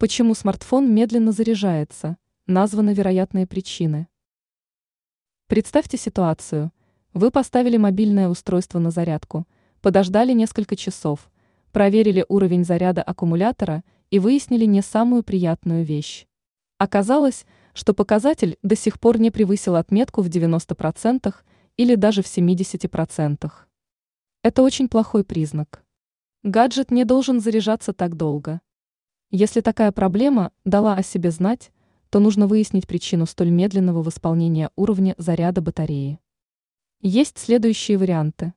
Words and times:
Почему 0.00 0.34
смартфон 0.34 0.90
медленно 0.94 1.30
заряжается? 1.30 2.16
Названы 2.46 2.94
вероятные 2.94 3.46
причины. 3.46 4.08
Представьте 5.46 5.98
ситуацию. 5.98 6.72
Вы 7.12 7.30
поставили 7.30 7.76
мобильное 7.76 8.30
устройство 8.30 8.78
на 8.78 8.90
зарядку, 8.90 9.46
подождали 9.82 10.32
несколько 10.32 10.74
часов, 10.74 11.30
проверили 11.70 12.24
уровень 12.30 12.64
заряда 12.64 13.02
аккумулятора 13.02 13.84
и 14.08 14.18
выяснили 14.18 14.64
не 14.64 14.80
самую 14.80 15.22
приятную 15.22 15.84
вещь. 15.84 16.26
Оказалось, 16.78 17.44
что 17.74 17.92
показатель 17.92 18.56
до 18.62 18.76
сих 18.76 18.98
пор 18.98 19.20
не 19.20 19.30
превысил 19.30 19.76
отметку 19.76 20.22
в 20.22 20.30
90% 20.30 21.34
или 21.76 21.94
даже 21.94 22.22
в 22.22 22.26
70%. 22.26 23.52
Это 24.42 24.62
очень 24.62 24.88
плохой 24.88 25.24
признак. 25.24 25.84
Гаджет 26.42 26.90
не 26.90 27.04
должен 27.04 27.38
заряжаться 27.38 27.92
так 27.92 28.16
долго. 28.16 28.62
Если 29.32 29.60
такая 29.60 29.92
проблема 29.92 30.50
дала 30.64 30.96
о 30.96 31.04
себе 31.04 31.30
знать, 31.30 31.70
то 32.10 32.18
нужно 32.18 32.48
выяснить 32.48 32.88
причину 32.88 33.26
столь 33.26 33.50
медленного 33.50 34.02
восполнения 34.02 34.72
уровня 34.74 35.14
заряда 35.18 35.60
батареи. 35.62 36.18
Есть 37.00 37.38
следующие 37.38 37.96
варианты. 37.96 38.54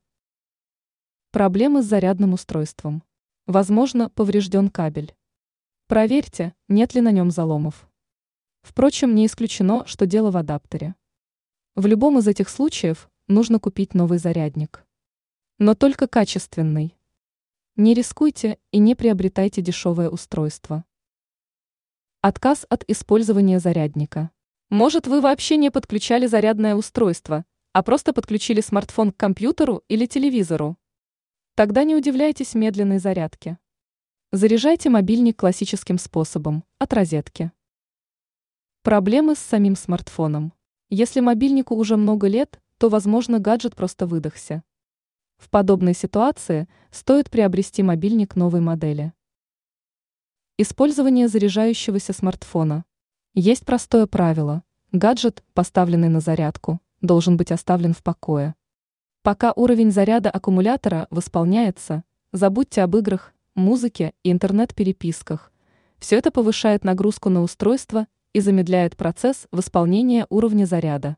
Проблемы 1.29 1.83
с 1.83 1.85
зарядным 1.85 2.33
устройством. 2.33 3.03
Возможно, 3.45 4.09
поврежден 4.09 4.69
кабель. 4.69 5.15
Проверьте, 5.85 6.55
нет 6.67 6.95
ли 6.95 7.01
на 7.01 7.11
нем 7.11 7.29
заломов. 7.29 7.87
Впрочем, 8.63 9.13
не 9.13 9.27
исключено, 9.27 9.85
что 9.85 10.07
дело 10.07 10.31
в 10.31 10.37
адаптере. 10.37 10.95
В 11.75 11.85
любом 11.85 12.17
из 12.17 12.27
этих 12.27 12.49
случаев 12.49 13.11
нужно 13.27 13.59
купить 13.59 13.93
новый 13.93 14.17
зарядник. 14.17 14.87
Но 15.59 15.75
только 15.75 16.07
качественный. 16.07 16.95
Не 17.75 17.95
рискуйте 17.95 18.59
и 18.69 18.77
не 18.77 18.93
приобретайте 18.93 19.63
дешевое 19.63 20.07
устройство. 20.07 20.85
Отказ 22.21 22.67
от 22.69 22.83
использования 22.87 23.59
зарядника. 23.59 24.29
Может, 24.69 25.07
вы 25.07 25.21
вообще 25.21 25.57
не 25.57 25.71
подключали 25.71 26.27
зарядное 26.27 26.75
устройство, 26.75 27.45
а 27.71 27.81
просто 27.81 28.13
подключили 28.13 28.61
смартфон 28.61 29.11
к 29.11 29.17
компьютеру 29.17 29.81
или 29.87 30.05
телевизору. 30.05 30.77
Тогда 31.55 31.83
не 31.83 31.95
удивляйтесь 31.95 32.53
медленной 32.53 32.99
зарядке. 32.99 33.57
Заряжайте 34.31 34.91
мобильник 34.91 35.39
классическим 35.39 35.97
способом, 35.97 36.65
от 36.77 36.93
розетки. 36.93 37.51
Проблемы 38.83 39.33
с 39.33 39.39
самим 39.39 39.75
смартфоном. 39.75 40.53
Если 40.91 41.21
мобильнику 41.21 41.73
уже 41.73 41.97
много 41.97 42.27
лет, 42.27 42.61
то, 42.77 42.89
возможно, 42.89 43.39
гаджет 43.39 43.75
просто 43.75 44.05
выдохся. 44.05 44.63
В 45.43 45.49
подобной 45.49 45.93
ситуации 45.93 46.69
стоит 46.89 47.29
приобрести 47.29 47.83
мобильник 47.83 48.37
новой 48.37 48.61
модели. 48.61 49.11
Использование 50.57 51.27
заряжающегося 51.27 52.13
смартфона. 52.13 52.85
Есть 53.33 53.65
простое 53.65 54.07
правило. 54.07 54.63
Гаджет, 54.93 55.43
поставленный 55.53 56.07
на 56.07 56.21
зарядку, 56.21 56.79
должен 57.01 57.35
быть 57.35 57.51
оставлен 57.51 57.93
в 57.93 58.01
покое. 58.01 58.55
Пока 59.21 59.51
уровень 59.51 59.91
заряда 59.91 60.29
аккумулятора 60.29 61.07
восполняется, 61.09 62.05
забудьте 62.31 62.81
об 62.81 62.95
играх, 62.95 63.33
музыке 63.53 64.13
и 64.23 64.31
интернет-переписках. 64.31 65.51
Все 65.99 66.15
это 66.15 66.31
повышает 66.31 66.85
нагрузку 66.85 67.27
на 67.27 67.41
устройство 67.41 68.07
и 68.31 68.39
замедляет 68.39 68.95
процесс 68.95 69.47
восполнения 69.51 70.25
уровня 70.29 70.63
заряда. 70.63 71.17